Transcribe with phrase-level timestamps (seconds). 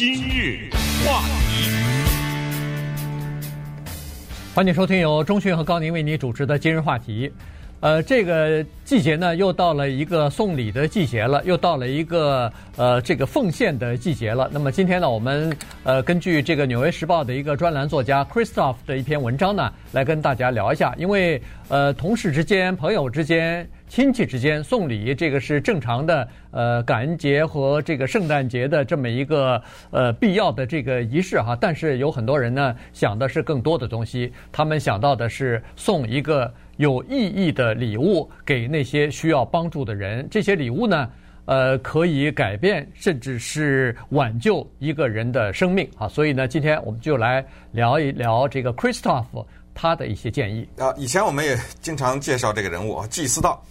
[0.00, 0.70] 今日
[1.04, 1.20] 话
[1.50, 1.68] 题，
[4.54, 7.30] 欢迎收听由钟讯和高宁为你主持的今日话题。
[7.80, 14.50] 呃，这个季节呢，又到了一个送礼的季节了，又到了一个呃这个奉献的季节了。
[14.52, 15.50] 那么今天呢，我们
[15.82, 20.94] 呃根据这个《纽约时报》的一个专栏作家 Christoph 的一篇文章呢，来跟大家聊一下。
[20.98, 31.56] 因为呃同事之间、朋友之间、亲戚之间送礼，这个是正常的呃感恩节和这个圣诞节的这么一个呃必要的这个仪式哈。
[31.58, 36.52] 但是有很多人呢想的是更多的东西，他们想到的是送一个。
[36.80, 41.10] 有意义的礼物给那些需要帮助的人，这些礼物呢，
[41.44, 46.08] 呃，可以改变甚至是挽救一个人的生命啊。
[46.08, 50.90] 所以呢，今天我们就来聊一聊这个 Christoph 他的一些建议啊。
[50.96, 53.62] 以前我们也经常介绍这个人物啊，济思道，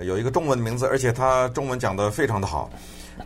[0.00, 2.68] 有一个中文名字，而且他中文讲得非常的好。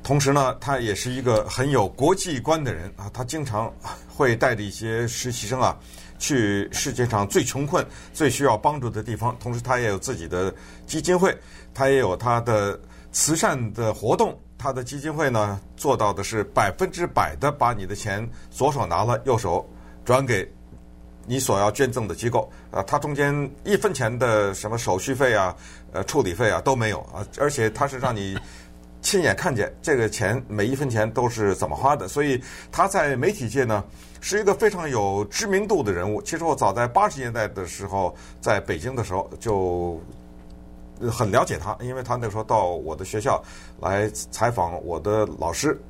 [0.02, 3.72] 同时呢，他也是一个很有国际观的人啊，他经常
[4.06, 5.74] 会带着一些实习生啊。
[6.20, 10.54] 去世界上最穷困、最需要帮助的地方，同时他也有自己的
[10.86, 11.36] 基金会，
[11.74, 12.78] 他也有他的
[13.10, 14.38] 慈善的活动。
[14.56, 19.66] 他的基金会呢，做到的是百分之百的把你的钱左手拿了，右手
[20.04, 20.46] 转给
[21.24, 22.52] 你所要捐赠的机构。
[22.70, 25.56] 啊，他中间一分钱的什么手续费啊、
[25.92, 28.38] 呃处理费啊都没有啊，而且他是让你
[29.10, 32.06] 亲眼看见这个钱每一分钱都是怎么花的。
[32.06, 33.82] 所以他在媒体界呢。
[34.22, 36.20] 是一个非常有知名度的人物。
[36.20, 39.98] 其实我早在八十年代的时候，在北京的时候就
[41.10, 43.42] 很了解他，因为他那时候到我的学校
[43.80, 45.80] 来采访我的老师。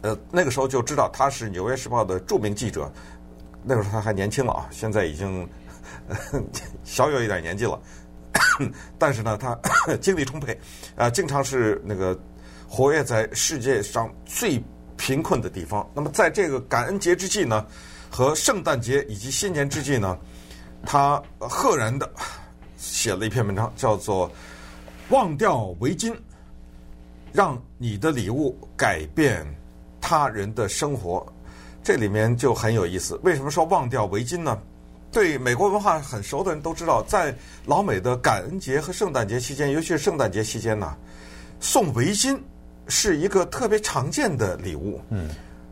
[0.00, 2.90] 呃，那个时候就知道他是《纽约时报》的著名记者。
[3.62, 5.46] 那个时候他还年轻了啊，现在已经
[6.84, 7.78] 小有一点年纪了。
[8.98, 9.54] 但是呢，他
[10.00, 10.58] 精力充沛，
[10.96, 12.18] 啊，经常是那个
[12.72, 14.62] 活跃在世界上最。
[14.94, 15.90] 贫困的地方。
[15.96, 17.66] 那么，在这个感恩节之际呢，
[18.08, 20.16] 和圣诞节以及新年之际呢，
[20.86, 22.08] 他赫然的
[22.76, 24.28] 写了一篇文章，叫做
[25.08, 26.14] 《忘掉围巾，
[27.32, 29.44] 让你的礼物改变
[30.00, 31.18] 他人的生活》。
[31.82, 33.18] 这里面就很有意思。
[33.24, 34.56] 为什么说忘掉围巾呢？
[35.10, 37.34] 对美国文化很熟的人都知道，在
[37.66, 40.96] 老美的感恩节和圣诞节期间，尤其是圣诞节期间呢，
[41.58, 42.38] 送围巾。
[42.88, 45.28] 是一个特别常见的礼物，嗯，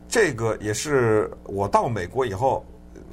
[0.08, 2.64] 这个也是我到美国以后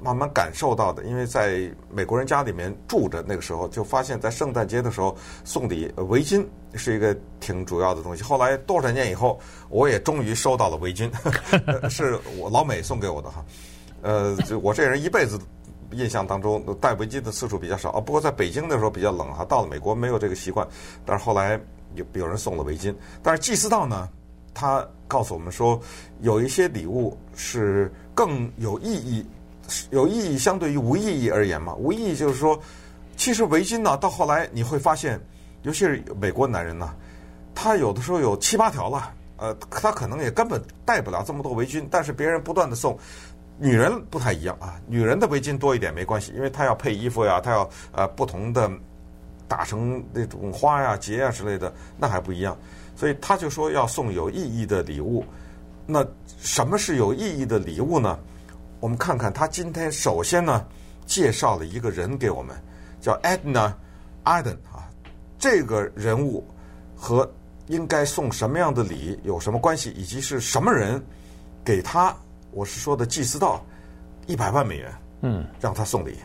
[0.02, 1.04] 慢慢感受到的。
[1.04, 8.22] 因为在美国人家里面住着，那个时候就发现，在圣诞节的时候送礼围巾是一个挺主要的东西。
[8.22, 11.12] 后来多少年以后，我也终于收到了围巾，
[11.90, 13.44] 是我老美送给我的哈。
[14.04, 15.40] 呃，就我这人一辈子
[15.92, 18.00] 印象当中戴围巾的次数比较少啊。
[18.00, 20.68] 不过在北京的时候比较冷哈，到了美国没有这个习惯，
[21.04, 21.60] 但是后来。
[21.96, 22.94] 有有人送了围巾，
[23.24, 24.08] 但是济思道呢，
[24.54, 25.80] 他告诉我们说，
[26.22, 29.26] 有一些礼物是更有意义，
[29.90, 31.74] 有意义相对于无意义而言嘛。
[31.76, 32.60] 无意义就是说，
[33.16, 35.20] 其实围巾呢，到后来你会发现，
[35.64, 36.94] 尤其是美国男人呢，
[37.56, 42.98] 他有的时候有七八条了，呃，他可能也根本带不了这么多围巾，但是别人不断的送。
[43.60, 48.70] 女人不太一样啊，女人的围巾多一点没关系，因为她要配衣服呀，她要呃不同的。
[49.48, 52.58] 打成那种花呀、结呀之类的，那还不一样。
[52.96, 55.24] 所以他就说要送有意义的礼物。
[55.86, 56.06] 那
[56.40, 58.20] 什么是有意义的礼物呢？
[58.80, 60.66] 我们看看他今天首先呢
[61.06, 62.56] 介绍了一个人给我们，
[63.00, 63.74] 叫 Edna
[64.24, 64.90] Arden 啊。
[65.40, 66.46] 这个人物
[66.96, 67.30] 和
[67.68, 71.02] 应该送什么样的礼有什么关系，以及是什么人
[71.64, 72.16] 给他？
[72.52, 73.64] 我是说的祭司道
[74.26, 74.92] 一百万美元，
[75.22, 76.18] 嗯，让他送礼。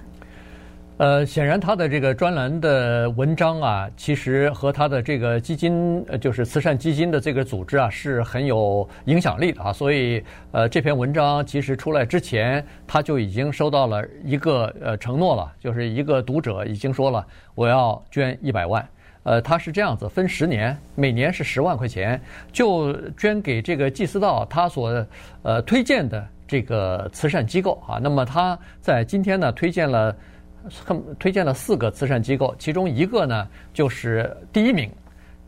[0.99, 9.73] 呃，显然他的这个专栏的文章啊，其实和他的这个基金，呃，就是慈善基金的这个组织啊，是很有影响力的啊。
[9.73, 10.23] 所以，
[10.53, 17.27] 呃，这篇文章其实出来之前，他就已经收到了一个呃承诺了，就是一个读者已经说了，
[17.57, 18.87] 我要捐一百万。
[19.25, 22.21] 呃，他是这样子，分十年，每年是十万块钱，
[22.53, 25.05] 就捐给这个济思道他所
[25.43, 27.99] 呃推荐的这个慈善机构啊。
[28.01, 30.15] 那么他在今天呢，推荐了。
[30.85, 34.91] 很推荐了四个慈善机构，其中一个呢就是第一名，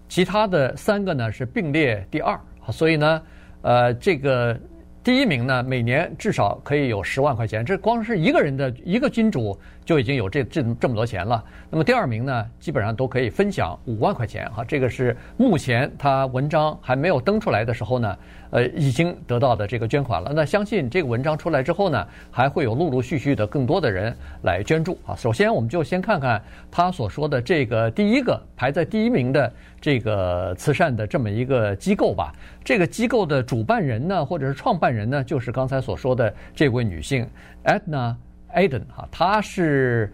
[0.09, 2.39] 其他的三个呢是并列第二。
[2.71, 3.23] 所以呢，
[3.63, 4.59] 呃，这个
[5.03, 11.45] 第一名呢每年至少可以有十万块钱，这光是一个人的一个金主就已经有这这这么多钱了。
[11.71, 18.17] 那么第二名呢，基本上都可以分享五万块钱哈，这个是目前他文章还没有登出来的时候呢，
[18.55, 20.33] 呃已经得到的这个捐款了。
[20.33, 25.17] 那相信这个文章出来之后呢，还会有陆陆续续的更多的人来捐助啊。
[25.17, 26.41] 首先，我们就先看看
[26.71, 32.33] 他所说的这个第一个排在第一名的这个慈善的这么一个机构吧。
[32.63, 37.29] 这个机构的主办人呢，或者是创办人呢，就是刚才所说的这位女性
[37.65, 38.15] Edna。
[38.55, 40.13] Aden 哈，他是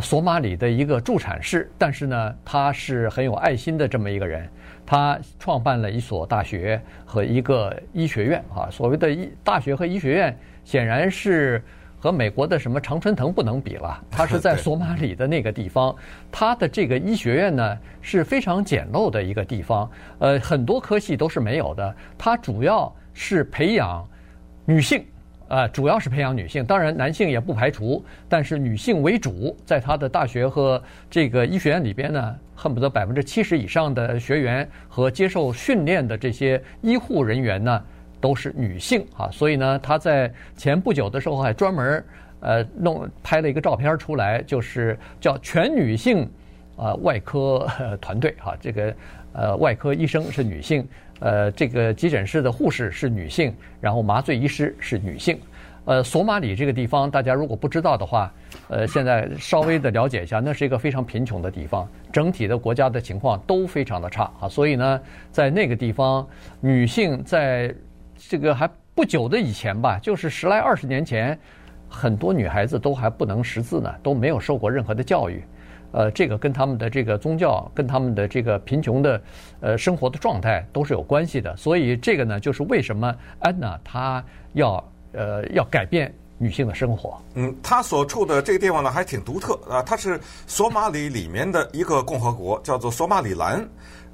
[0.00, 4.48] 索马里的一个助产士，但是呢，他是很有爱心的这么一个人。
[4.86, 8.70] 他创办了一所大学和一个医学院啊。
[8.70, 11.62] 所谓的医大学和医学院，显然是
[11.98, 14.02] 和美国的什么常春藤不能比了。
[14.10, 15.94] 他是在 索马里的那个地方，
[16.32, 21.94] 他的这个医学院呢是非常简陋的一个地方，呃，很多科系都是没有的。
[22.16, 24.08] 他主要是培养
[24.64, 25.04] 女性。
[25.48, 29.56] 呃，主要是培养女性，当然男性也不排除，但是女性为主。
[29.64, 30.80] 在他的大学和
[31.10, 37.82] 这个医学院里边呢，恨不得百分之七十以上的学员和接受训练的这些医护人员呢，
[38.20, 39.30] 都是女性啊。
[39.32, 42.04] 所以呢，他在前不久的时候还专门
[42.40, 46.28] 呃弄拍了一个照片出来，就是叫全女性
[46.76, 47.66] 啊外科
[48.02, 48.94] 团队哈，这个
[49.32, 50.86] 呃外科医生是女性。
[51.20, 55.38] 呃，这个急诊室的护士是女性，然后麻醉医师是女性。
[55.84, 58.30] 呃，索马里这个地方，大家如果不知道的话，
[58.68, 64.48] 呃，现在稍微的了解一下，那是一个非常贫穷的地方，整体的国家的情况都非常的差啊。
[64.48, 65.00] 所以呢，
[65.32, 66.28] 在那个地方，
[66.60, 67.74] 女性在
[68.16, 71.38] 这个还不久的以前吧，就是十来二十年前，
[71.88, 75.42] 很多女孩子都还不能识字呢，都没有受过任何的教育。
[75.90, 79.20] 呃，这个跟他们的这个宗教，跟他们的这个贫穷的
[79.60, 81.56] 呃生活的状态都是有关系的。
[81.56, 87.18] 所以这个呢，就是为什么安娜她要呃要改变女性的生活。
[87.34, 89.82] 嗯，她所处的这个地方呢，还挺独特啊。
[89.82, 93.66] 它是索马里里面的一个共和国，叫做索马里兰，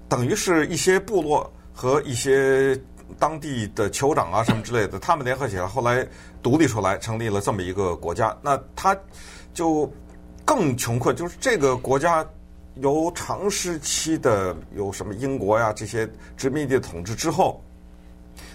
[0.09, 2.81] 等于是一些部落和一些
[3.19, 6.07] 当地的酋长啊什么之类的，他们联合起来，后来
[6.41, 8.33] 独立出来，成立了这么一个国家。
[8.41, 8.97] 那他
[9.53, 9.93] 就。
[10.45, 12.27] 更穷困，就是这个国家
[12.75, 17.63] 由长时期的有什么英国呀这些殖民地统治之后，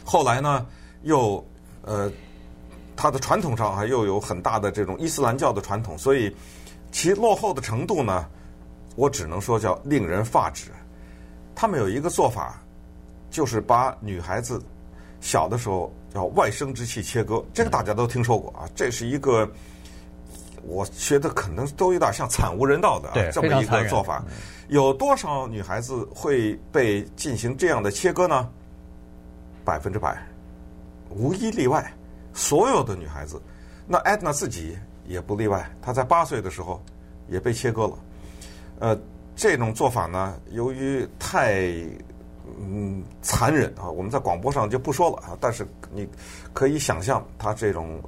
[0.04, 0.66] 后来呢
[1.02, 1.44] 又
[1.82, 2.12] 呃，
[2.96, 6.36] 它的传统上还又有很大的这种伊斯兰教的传统，所以
[6.92, 8.28] 其落后的程度呢，
[8.96, 10.72] 我只能说叫令人发指。
[11.56, 12.62] 他们有一个做法，
[13.32, 14.62] 就是把女孩子
[15.22, 19.50] 小的时候叫外生殖器切割，这个大家都听说过啊，这是一个。
[20.70, 24.24] 我觉得可能都有点像惨无人道的这么一个做法。
[24.68, 28.48] 有多少女孩子会被进行这样的切割呢？
[29.66, 30.16] 百分之百，
[31.10, 31.92] 无一例外。
[32.34, 33.42] 所有的女孩子，
[33.88, 34.78] 那艾德娜自己
[35.08, 35.68] 也不例外。
[35.82, 36.80] 她在八岁的时候
[37.28, 38.00] 也被切割了。
[38.80, 38.98] 呃，
[39.36, 41.64] 这种做法呢，由于太
[42.60, 45.38] 嗯残忍啊，我们在广播上就不说了啊。
[45.42, 46.08] 但是你
[46.54, 48.00] 可以想象，她这种。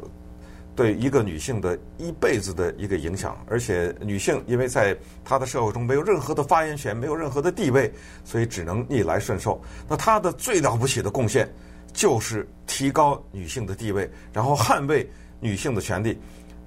[0.73, 7.91] 对一个女性的一辈子的一个影响，而且女性因为在她的社会中没有任何的发言权，没有任何的地位，
[8.23, 9.61] 所以只能逆来顺受。
[9.87, 11.47] 那她的最了不起的贡献
[11.93, 15.07] 就是提高女性的地位，然后捍卫
[15.41, 16.17] 女性的权利。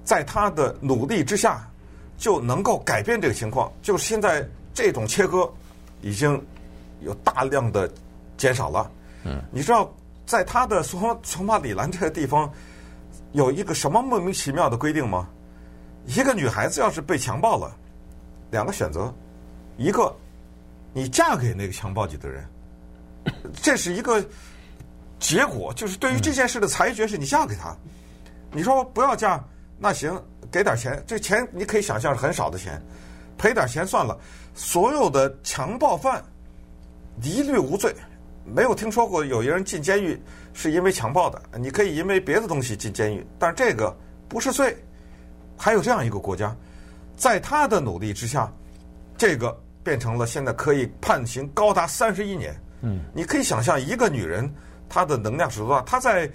[0.03, 1.67] 在她的努力之下，
[2.15, 3.73] 就能够改变这个情况。
[3.81, 5.51] 就是现在这种切割
[6.01, 6.39] 已经
[7.01, 7.91] 有大量的
[8.37, 8.91] 减少了。
[9.23, 9.91] 嗯，你知道，
[10.27, 12.53] 在她的索索马里兰这个地方。
[13.35, 15.27] 有一个什么莫名其妙的规定吗？
[16.05, 17.75] 一个女孩子要是被强暴了，
[18.49, 19.13] 两个选择，
[19.75, 20.15] 一个
[20.93, 22.47] 你嫁给那个强暴你的人，
[23.61, 24.25] 这是一个
[25.19, 27.75] 结果，就是对于这件事的裁决是你嫁给他。
[28.51, 29.43] 你说不要嫁，
[29.77, 30.17] 那行，
[30.49, 32.81] 给点钱，这钱你可以想象是很少的钱，
[33.37, 34.17] 赔点钱算了。
[34.53, 36.23] 所有的强暴犯
[37.21, 37.93] 一律无罪。
[38.45, 40.19] 没有听说过有一人进监狱
[40.53, 43.95] 是因为强暴的，你可以因为别的东西进监狱，但是这个
[44.27, 44.77] 不是罪。
[45.57, 46.55] 还有这样一个国家，
[47.15, 48.51] 在他的努力之下，
[49.17, 52.53] 这个变成了现在可以判刑高达三十一年。
[52.81, 54.53] 嗯，你可以想象一个女人
[54.89, 55.81] 她的能量是多大？
[55.83, 56.29] 她在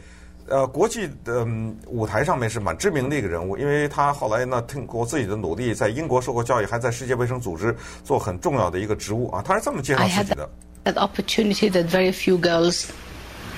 [0.49, 1.47] 呃国际的
[1.87, 9.43] 舞台上面是蛮知名的一个人物，因为她后来呢通过自己的努力，在英国受过教育，还在世界卫生组织做很重要的一个职务啊。
[9.43, 10.49] 她是这么介绍自己的。
[10.84, 12.94] That opportunity that very few girls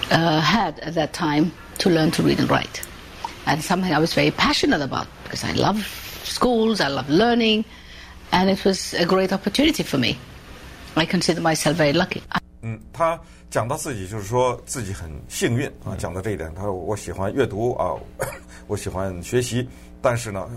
[0.10, 2.82] uh, had at that time to learn to read and write.
[3.46, 5.86] And something I was very passionate about because I love
[6.24, 7.66] schools, I love learning,
[8.32, 10.18] and it was a great opportunity for me.
[10.96, 12.22] I consider myself very lucky.
[12.62, 17.94] 嗯，他讲到自己就是说自己很幸运啊，讲到这一点，他说我喜欢阅读啊，
[18.68, 19.68] 我喜欢学习，
[20.02, 20.48] 但是呢，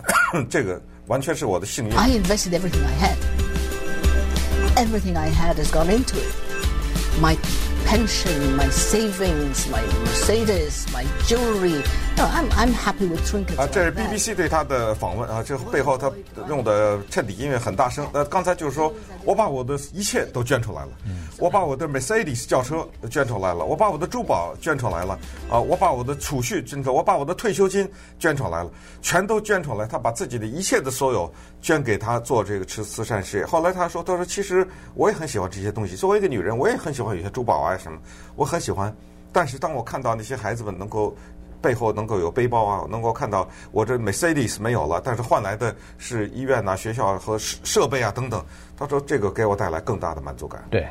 [0.48, 1.94] 这个完全是我的幸运。
[1.96, 3.16] I invested everything I had.
[4.76, 6.43] Everything I had has gone into it.
[7.19, 7.37] My
[7.85, 11.81] pension, my savings, my Mercedes, my jewelry.
[12.17, 16.11] I'm, I'm happy with trinket 啊，这是 BBC 对他的访问啊，这背后他
[16.47, 18.07] 用的衬底音乐很大声。
[18.13, 18.91] 那刚才就是说
[19.23, 20.89] 我把我的一切都捐出来了，
[21.37, 25.17] 我把我的 Mercedes 轿车捐出来了，我把我的珠宝捐出来了，
[25.49, 29.85] 啊，我把我的储蓄捐出来，我把我的退休金捐出来了，全都捐出来。
[29.85, 31.31] 他把自己的一切的所有
[31.61, 33.45] 捐给他做这个慈慈善事业。
[33.45, 37.97] 后来他说，他说其实我也很喜欢这些东西，作为一个女人，我也很喜欢有些珠宝啊什么，
[38.35, 38.93] 我很喜欢。
[39.31, 41.15] 但是当我看到那些孩子们能够。
[41.61, 48.43] 背后能够有背包啊，能够看到我这 Mercedes 没有了，但是换来的是医院啊、学校和设设备啊等等。
[48.77, 50.63] 他说这个给我带来更大的满足感。
[50.69, 50.85] 对，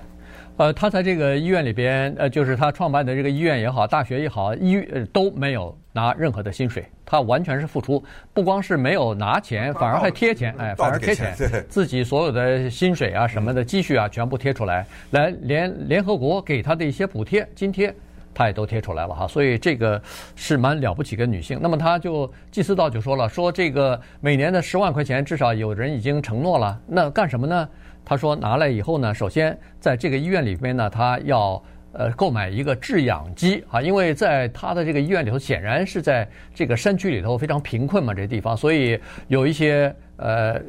[0.57, 8.03] 呃，他在这个医院里边，呃，就是他创办的这个医院也好，大学也好，医呃都没有拿任何的薪水，他完全是付出，
[8.33, 11.35] 不光是没有拿钱，反而还贴钱，哎，反而贴钱，
[11.69, 17.95] 自己所有的薪水啊、什么的积蓄啊，全部贴出来，来连联合国给他的一些补贴、津贴。
[18.35, 20.03] 他也都贴出来了哈，所以这个
[20.35, 21.59] 是蛮了不起的女性。
[21.63, 26.79] 那么她就济思道就说了，说这个每年的十万块钱，至少有人已经承诺了。
[26.87, 27.69] 那干什么呢？
[28.05, 31.63] 他说拿来以后呢，首先在这个医院里边呢，他要
[31.93, 40.61] 呃购买一个制氧机啊，因为在他的这个医院里头，显然是在这个山区里头非常贫困嘛，这地方，所以有一些呃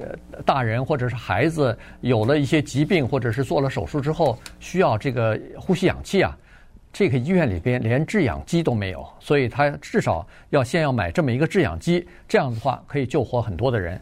[0.46, 6.38] 大人或者是孩子有了一些疾病，或者是做了手术之后需要这个呼吸氧气啊。
[6.98, 14.00] 这个医院里边连制氧机都没有，所以他至少要先要买这么一个制氧机，这样的话可以救活很多的人。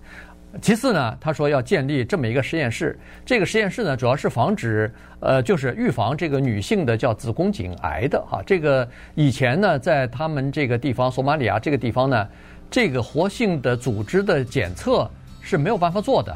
[0.61, 2.95] 其次呢，他说要建立这么一个实验室，
[3.25, 8.43] 这个实验室呢主要是防止呃就是预防这个女性的叫子宫颈癌的哈。
[8.45, 12.27] 这个以前呢在他们这个地方索马里亚这个地方呢，
[12.69, 15.09] 这个活性的组织的检测
[15.41, 16.31] 是没有办法做的。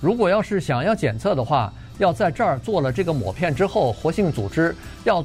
[0.00, 4.74] 如果要是想要检测的话，要在这儿做了这个抹片之后，活性组织
[5.04, 5.22] 要。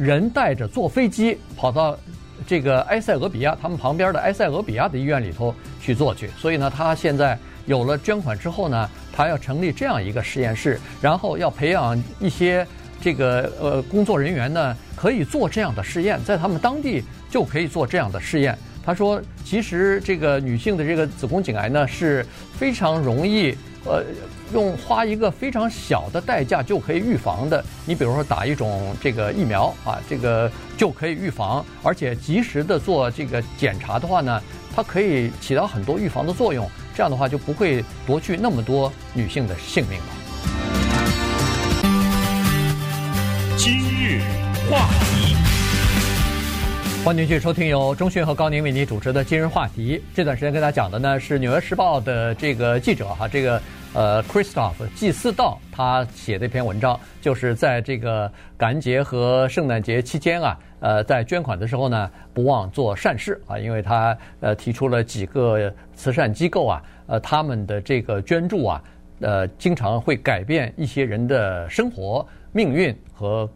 [0.00, 1.96] 人带着坐飞机跑到
[2.46, 6.30] 这个埃塞俄比亚，他们旁边的埃塞俄比亚的医院里头去做去。
[6.38, 12.66] 所以呢，他现在有了捐款之后呢，他要成立这样一个实验室，然后要培养一些
[12.98, 18.56] 这个呃工作人员呢，可以做这样的试验，在他们当地就可以做这样的试验。
[18.82, 22.24] 他说，其实这个女性的这个子宫颈癌呢是
[22.58, 23.54] 非常容易。
[23.86, 24.04] 呃，
[24.52, 34.42] 用花一个非常小的代价就可以预防的，你比如说打一种这个疫苗啊，这个就可以预防，而且及时的做这个检查的话呢，
[34.74, 40.06] 它可以起到很多预防的作用，这样的话就不会夺去那么多女性的性命了。
[43.56, 44.20] 今日
[44.68, 45.36] 话题，
[47.04, 50.02] 欢迎继续收听由钟迅和高宁为您主持的今日话题。
[50.12, 53.62] 这段时间跟大家讲的呢是《纽约时报》的这个记者哈，这个。
[53.92, 68.82] 呃，Christoph 济思道他写的一篇文章，就是在这个感恩节和圣诞节期间啊，呃，在捐款的时候呢，不忘做善事啊，因为他呃提出了几个慈善机构啊，呃，他们的这个捐助啊，
[69.22, 73.50] 呃，经常会改变一些人的生活命运和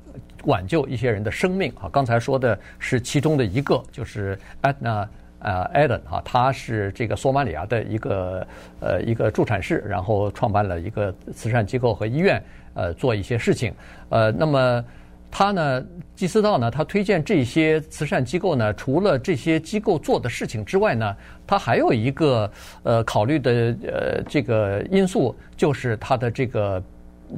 [0.47, 1.89] 挽救一些人的生命啊。
[1.93, 5.07] 刚才说的是其中的一个，就是 Edna。
[5.45, 8.47] 呃，Eden 哈，他是这个索马里亚的一个
[8.81, 13.71] 呃一个助产士，然后创办了一个慈善机构和医院，呃，做一些事情。
[14.09, 14.83] 呃，那么
[15.31, 15.85] 他呢，
[16.15, 21.15] 基思道呢，他推荐这些慈善机构呢，除了这些机构做的事情之外呢，
[21.47, 22.51] 他还有一个
[22.83, 26.83] 呃考虑的呃这个因素，就是他的这个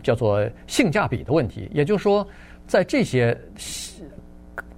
[0.00, 1.68] 叫做性价比的问题。
[1.74, 2.24] 也就是说，
[2.68, 3.36] 在这些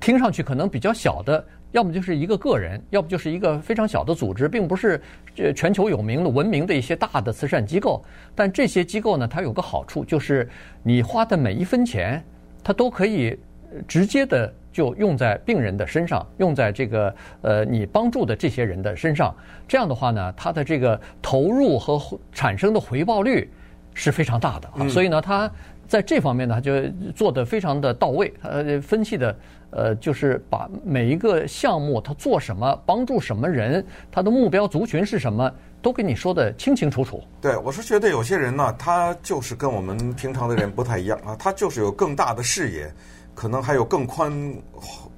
[0.01, 1.45] 听上去可能比较小的。
[1.79, 5.01] 要么就是一个个人，要不就是一个非常小的组织，并不是
[5.37, 8.05] 呃全球有名的、闻名的一些大的慈善机构。
[8.35, 10.49] 但这些机构呢，它有个好处，就是
[10.83, 12.21] 你花的每一分钱，
[12.65, 13.39] 它都可以
[13.87, 19.33] 直接的就用在病人的身上，用在这个呃你帮助的这些人的身上。
[19.69, 23.49] 这样的话呢，它的这个投入和产生的回报率
[23.95, 24.89] 是非常大的啊。
[24.89, 25.49] 所以呢，它
[25.89, 26.73] 在这方面呢，就
[27.17, 29.35] 做得非常的到位，呃，分析的。
[29.71, 35.53] 呃，就是把每一个项目他做什么，帮助什么人，他的目标族群是什么，
[35.83, 37.23] 都给你说得清清楚楚。
[37.39, 42.91] 对，我是觉得有些人呢，他就是跟我们平常的人不太一样啊，他就是有更大的视野，
[43.35, 44.33] 可能还有更宽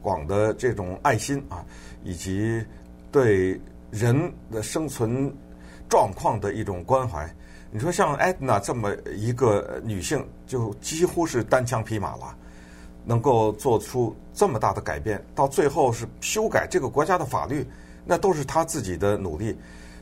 [0.02, 1.64] 广的这种爱心啊，
[2.02, 2.60] 以及
[3.12, 3.56] 对
[3.92, 5.32] 人的生存
[5.88, 7.24] 状况的一种关怀。
[7.70, 12.36] 你说像艾娜这么一个女性，就几乎是单枪匹马了。
[13.02, 17.66] 能够做出这么大的改变，到最后是修改这个国家的法律，
[18.04, 19.56] 那都是她自己的努力。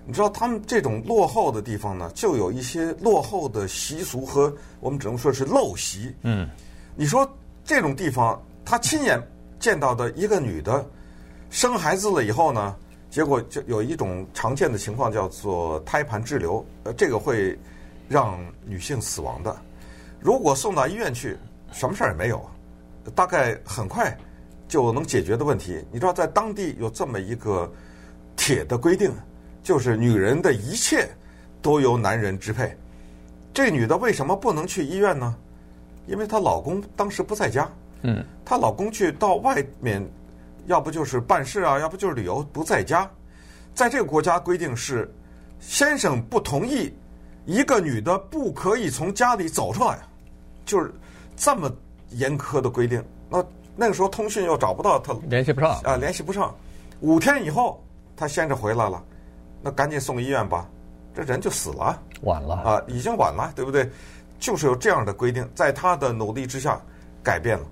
[0.04, 6.12] 你知道，他们这种落后的地方呢，就有一些落后的习俗和我们只能说是陋习。
[6.22, 6.48] 嗯，
[6.96, 7.26] 你说
[7.64, 9.22] 这种地方他亲眼
[9.60, 10.84] 见到的一个女的
[11.50, 12.74] 生孩子了以后呢，
[13.10, 17.58] 结果就有一种常见的情况叫做胎盘滞留，呃，这个会
[18.08, 19.56] 让女性死亡的。
[20.20, 21.36] 如果送到医院去，
[21.72, 22.44] 什么事儿也没有，
[23.14, 24.16] 大概很快
[24.68, 25.82] 就能解决的问题。
[25.90, 27.70] 你知道，在当地有这么一个
[28.36, 29.10] 铁的规定，
[29.62, 31.08] 就是女人的一切
[31.62, 32.76] 都由男人支配。
[33.54, 35.34] 这女的为什么不能去医院呢？
[36.06, 37.70] 因为她老公当时不在家。
[38.02, 40.06] 嗯，她老公去到外面，
[40.68, 43.10] 要不就是办事啊，要不就是旅游，不在家。
[43.74, 45.10] 在这个国家规定是，
[45.60, 46.92] 先生不同意，
[47.46, 49.98] 一个女的不可以从家里走出来，
[50.64, 50.92] 就是
[51.36, 51.72] 这么
[52.10, 53.02] 严苛的规定。
[53.30, 53.44] 那
[53.74, 56.54] 那个时候通讯又找不到他，联系不上啊，联系不上。
[57.00, 57.82] 五天以后，
[58.16, 59.02] 他先生回来了，
[59.62, 60.68] 那赶紧送医院吧，
[61.14, 61.98] 这人就死了。
[62.22, 63.88] 晚了啊，已经晚了，对不对？
[64.38, 66.80] 就是有这样的规定，在他的努力之下
[67.22, 67.64] 改变了。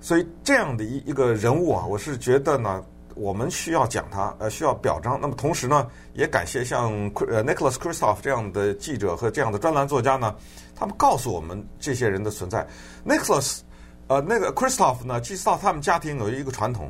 [0.00, 2.82] 所以这样的一一个人物啊，我是觉得呢，
[3.14, 5.18] 我们需要讲他，呃，需要表彰。
[5.20, 6.92] 那么同时呢，也感谢像
[7.28, 10.34] 呃 Nicholas Kristof 这样的记者和这样的专栏作家呢，
[10.76, 12.66] 他们告诉我们这些人的存在。
[13.04, 13.60] Nicholas，
[14.06, 16.88] 呃，那个 Kristof 呢，其实到他们家庭有一个传统，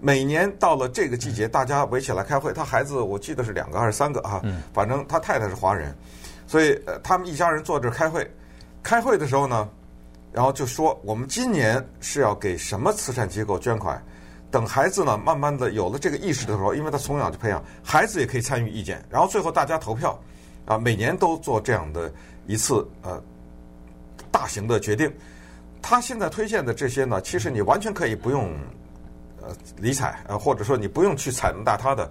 [0.00, 2.54] 每年到了这个季节，大家围起来开会。
[2.54, 4.40] 他孩子我记得是两个还是三个啊？
[4.72, 5.94] 反正他太太是华人，
[6.46, 8.28] 所以呃，他们一家人坐这儿开会。
[8.82, 9.68] 开会的时候呢，
[10.32, 14.02] 然后就说我们今年是要给什么慈善机构捐款。
[14.50, 19.00] 等孩子呢，慢慢的有了这个意识的时候，因为他从小就培养，孩子也可以参与意见。
[19.08, 20.20] 然后最后大家投票，
[20.66, 22.12] 啊，每年都做这样的
[22.48, 23.22] 一次呃
[24.32, 25.08] 大型的决定。
[25.80, 28.52] 他现在推荐的这些呢，其实你完全可以不用
[29.40, 32.10] 呃理睬，呃或者说你不用去采纳他的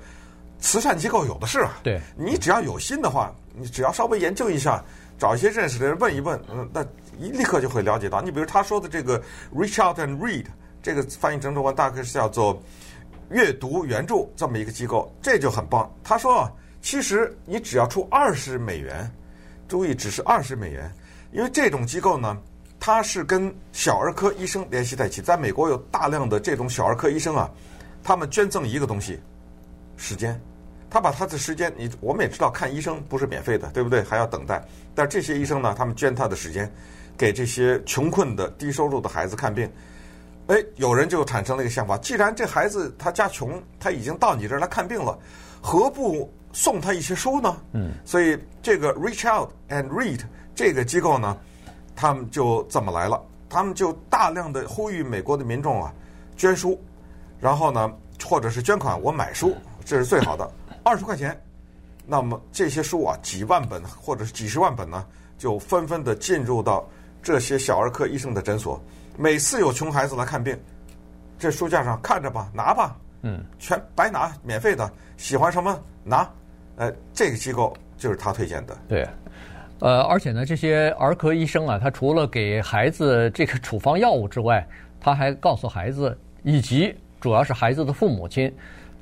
[0.59, 1.79] 慈善机构有的是啊。
[1.83, 4.83] 对，你只要有心的话，你只要稍微研究一下。
[5.19, 6.81] 找一些认识的人问一问，嗯，那
[7.19, 8.21] 一立刻就会了解到。
[8.21, 9.21] 你比如他说的这个
[9.53, 10.45] “reach out and read”，
[10.81, 12.57] 这个翻译成中文大概是叫做
[13.29, 15.93] “阅读援助”这么一个机构，这就很棒。
[16.05, 16.49] 他说啊，
[16.81, 19.11] 其实你只要出二十美元，
[19.67, 20.89] 注意只是二十美元，
[21.33, 22.37] 因为这种机构呢，
[22.79, 25.21] 它是跟小儿科医生联系在一起。
[25.21, 27.51] 在美国有大量的这种小儿科医生啊，
[28.01, 29.19] 他们捐赠一个东西，
[29.97, 30.39] 时间。
[30.89, 34.01] 他把他的时间，你我们也知道看医生不是免费的，对不对？
[34.03, 34.63] 还要等待。
[34.95, 36.71] 但这些医生呢，他们捐他的时间，
[37.17, 39.69] 给这些穷困的、低收入的孩子看病。
[40.47, 45.17] 哎，有人就产生了一个想法：既然这孩子他家穷，他已经到你这儿来看病了，
[45.61, 47.57] 何不送他一些书呢？
[47.73, 47.93] 嗯。
[48.03, 50.21] 所以这个 Reach Out and Read
[50.55, 51.37] 这个机构呢，
[51.95, 53.23] 他们就这么来了。
[53.47, 55.91] 他们就大量的呼吁美国的民众啊，
[56.37, 56.79] 捐书，
[57.39, 57.91] 然后呢，
[58.23, 60.51] 或者是捐款，我买书，这是最好的。
[60.89, 61.39] 二十块钱，
[62.07, 65.05] 那么这些书啊，几万本或者是几十万本呢，
[65.37, 66.83] 就纷纷的进入到
[67.21, 68.81] 这些小儿科医生的诊所。
[69.15, 70.59] 每次有穷孩子来看病，
[71.37, 76.27] 这书架上看着吧，拿吧，嗯，全白拿，免费的，喜欢什么拿。
[76.77, 78.75] 呃，这个机构就是他推荐的。
[78.87, 79.07] 对，
[79.81, 84.67] 呃，而且呢，这些儿科医生啊，他除了给孩子这个处方药物之外，
[84.99, 88.51] 他还告诉孩子以及主要是孩子的父母亲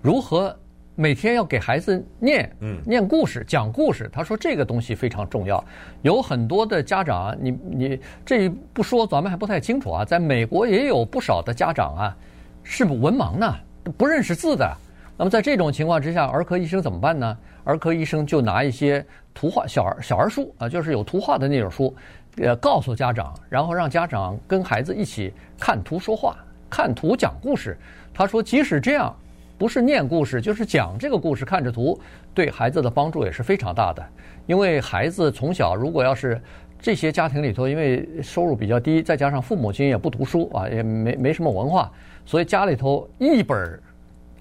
[0.01, 0.53] 如何。
[0.99, 4.09] 每天要给孩子念，嗯，念故事，讲故事。
[4.11, 5.63] 他说这个东西非常重要。
[6.01, 10.03] 有很多的家长，你你这不说，咱们还不太清楚啊。
[10.03, 12.17] 在美国也有不少的家长啊，
[12.63, 13.55] 是文盲呢，
[13.95, 14.75] 不认识字的。
[15.15, 17.37] 那么在这种情况之下，儿科医生怎么办呢？
[17.63, 19.05] 儿科医生就拿一些
[19.35, 21.95] 图画小儿小儿书啊，就是有图画的那种书，
[22.37, 26.35] 呃，告诉家长，然后让家长跟孩子一起看图说话，
[26.71, 27.77] 看图讲故事。
[28.11, 29.15] 他说，即使这样。
[29.57, 31.99] 不是念故事，就是讲这个故事，看着图，
[32.33, 34.05] 对孩子的帮助也是非常大的。
[34.45, 36.39] 因为孩子从小，如果要是
[36.79, 41.91] 这些家庭里头，因为收入比较低，再加上父母亲也不读书啊，也没没什么文化，
[42.23, 43.79] 所以家里头一本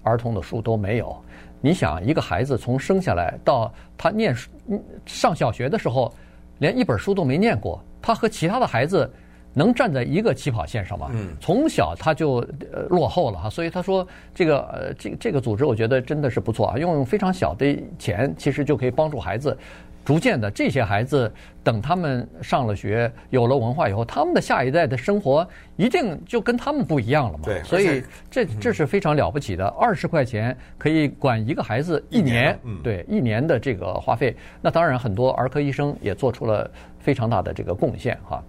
[0.02, 1.16] 儿童的书都没有。
[1.62, 4.50] 你想，一个孩子从生下来到他念书
[5.06, 6.12] 上小学的时候，
[6.58, 9.10] 连一本书都没念过，他和其他的孩子。
[9.58, 11.08] 能站在一个起跑线上吗？
[11.14, 19.56] 嗯，从小他就呃落后了哈，所以他说这个呃这这个组织我觉得真的是不错啊，用非常小的钱其实就可以帮助孩子，
[20.04, 21.32] 逐渐的这些孩子
[21.64, 27.44] 等他们上了学有了文化以后，他们的下一代的生活一定就跟他们不一样了嘛。
[27.46, 34.36] 对，所以这这是非常了不起的，二十块钱可以管一个孩子一年，嗯，对，一年的这个花费。
[34.60, 38.44] 那当然很多儿科医生也做出了非常大的这个贡献哈。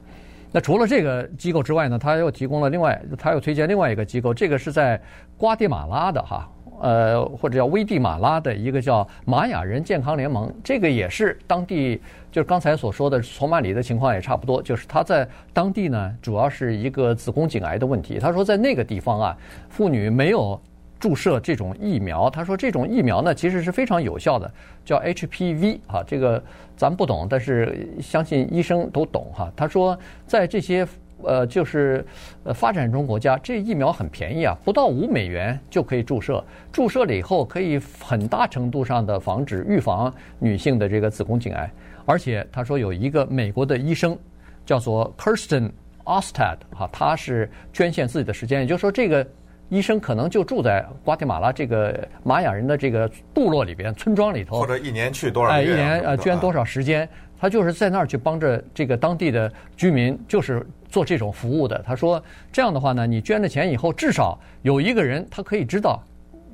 [0.52, 5.00] 那除了这个机构之外呢，他又提供了另外，他又推荐另外一个机构，这个是在
[5.38, 18.18] 瓜地马拉的哈，呃，或者叫危地马拉的一个叫玛雅人健康联盟，这个也是当地，就是刚才所说的索马里的情况也差不多，就是他在当地呢，主要是一个子宫颈癌的问题。
[18.18, 19.38] 他说在那个地方啊，
[19.70, 20.60] 妇女没有
[21.00, 24.52] 注射这种疫苗，他说这种疫苗呢其实是非常有效的，
[24.86, 26.44] 叫 HPV 啊，这个
[26.76, 29.52] 咱不懂，但是相信医生都懂哈。
[29.56, 30.88] 他说在这些。
[31.24, 32.06] 呃，就是
[32.44, 36.44] 呃，发展中国家这疫苗很便宜啊，不到五美元就可以注射。
[36.72, 41.68] 注射了以后，可以很大程度上的防止预防女性的这个子宫颈癌。
[42.06, 44.16] 而且他说有一个美国的医生
[44.64, 45.72] 叫做 Kirsten
[46.04, 49.26] Ostad 哈，他是捐献自己的时间，也就是说这个
[49.70, 57.08] 医生可能就住在瓜地马拉这个玛雅人的这个部落里边、村庄里头，或者一年去多少哎，一年呃捐多少时间。
[57.40, 61.84] 他就是在那儿去帮着这个当地的居民，就是做这种服务的。
[61.86, 62.20] 他说
[62.52, 66.04] 这样的话呢，你捐了钱以后，至少有一个人他可以知道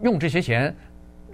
[0.02, 0.76] 用这些钱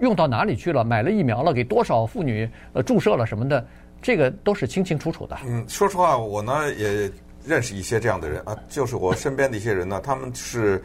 [0.01, 3.65] 用到哪里去了，买了疫苗了，给多少妇女呃注射了什么的，
[4.03, 5.35] 这个都是清清楚楚的。
[5.47, 7.11] 嗯，说实话，我呢也
[7.43, 10.79] 认识一些这样的人啊，就是我身边的一些人呢，他们是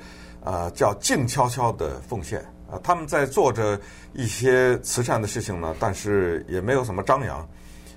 [0.45, 3.81] 啊、呃、叫静悄悄的奉献啊，他们在做着
[4.13, 7.49] 一些慈善的事情呢，但是也没有什么张扬。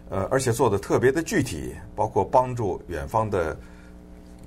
[0.09, 3.57] 呃，而且做的特别的具体，包括帮助远方的，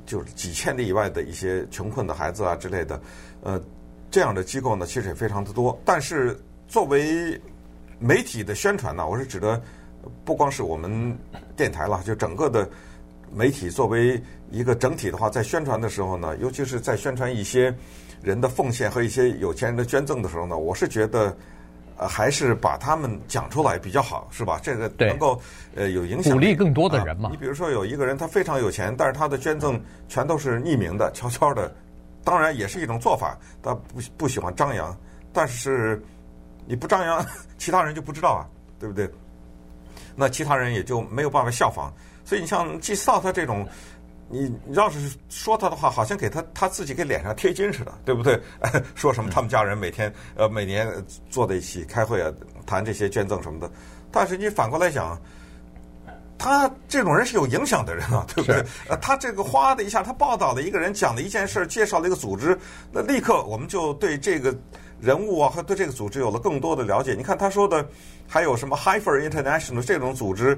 [0.07, 2.99] 就是几千里以外的一些穷困的孩子啊之类的，
[3.43, 3.61] 呃，
[4.11, 5.79] 这样的机构呢，其实也非常的多。
[5.85, 6.35] 但是
[6.67, 7.39] 作为
[7.99, 9.61] 媒体的宣传呢，我是指的
[10.25, 11.15] 不光是我们
[11.55, 12.67] 电台了，就整个的
[13.33, 17.75] 媒体作为一个整体的话，在宣传的时候呢，尤其是在宣传一些
[18.23, 21.37] 人的奉献和一些有钱人的捐赠的时候呢，我是觉得。
[22.03, 24.59] 呃，还是把他们讲出来比较好，是吧？
[24.63, 25.39] 这个能够
[25.75, 27.29] 呃有影响，鼓励更多的人嘛。
[27.31, 31.71] 你比如说有一个人他非常有钱，但是他的捐赠全都是匿名的、悄悄的，
[32.25, 33.37] 当然也是一种做法。
[33.63, 34.97] 他不不喜欢张扬，
[35.31, 36.03] 但是
[36.65, 37.23] 你不张扬，
[37.59, 39.07] 其他人就不知道啊，对不对？
[40.17, 41.93] 那其他人也就没有办法效仿。
[42.31, 43.67] 所以你像季斯道他这种。
[44.33, 44.97] 你要是
[45.29, 48.41] 说他的话，好像给他他自己给脸上贴金似的，对不对？
[48.95, 50.89] 说什么他们家人每天呃每年
[51.29, 52.31] 坐在一起开会啊，
[52.65, 53.69] 谈这些捐赠什么的。
[54.13, 55.21] 但是你反过来想，
[56.39, 58.65] 他这种人是有影响的人啊， 对不对？
[58.89, 62.57] 呃，他这个哗的一下，他报道了一个人，讲了一件事，介绍了一个组织，
[62.93, 64.57] 那立刻我们就对这个
[65.01, 67.15] 人物啊和对这个组织有了更多的了解。
[67.15, 67.85] 你看他说的，
[68.29, 70.57] 还有什么 Hyper International 这种组织，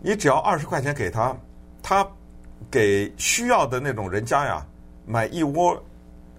[0.00, 1.36] 你只要二十块钱给他，
[1.82, 2.06] 他。
[2.72, 4.66] 给需要的那种人家呀，
[5.06, 5.80] 买一窝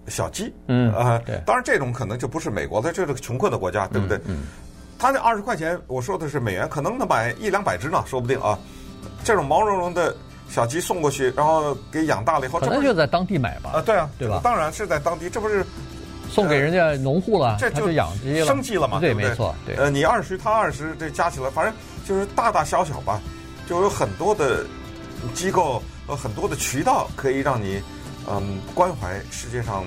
[0.07, 4.19] 小鸡，嗯啊，对，当然这种可能就不是美国的，这是个穷困的国家，对不对？
[4.25, 4.43] 嗯，
[4.99, 8.59] 他那二十块钱，我说的是美元，可能能买一两百只呢，说不定啊。
[9.23, 10.15] 这种毛茸茸的
[10.49, 13.71] 小鸡送过去，然后给养大了以后，可能就在当地买吧。
[13.75, 14.41] 啊，对啊，对吧？
[14.43, 15.65] 当然是在当地，这不是
[16.29, 19.29] 送给人家农户了，这就养鸡了，生计了嘛，对不对？
[19.29, 19.75] 没错，对。
[19.77, 21.73] 呃，你二十，他二十，这加起来，反正
[22.05, 23.19] 就是大大小小吧，
[23.69, 24.65] 就有很多的
[25.33, 25.81] 机构。
[26.07, 27.79] 呃很多的渠道可以让你，
[28.27, 29.83] 嗯，关怀世界上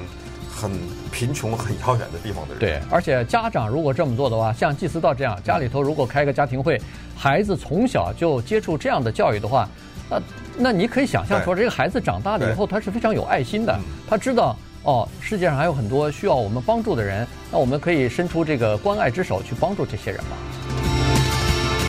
[0.49, 0.71] 很
[1.11, 2.61] 贫穷、很遥远的地方的人。
[2.61, 6.81] 对，而且家长如果这么做的话，像祭司道这样，家里头如果开个家庭会，
[7.17, 9.69] 孩子从小就接触这样的教育的话，
[10.09, 10.23] 那
[10.57, 13.77] 那你可以想象说，这个孩子长大了以后，他是非常有爱心的，
[14.09, 20.37] 他知道哦，世界上还有很多需要我们帮助的人，那我们可以伸出这个关爱之手去帮助这些人嘛。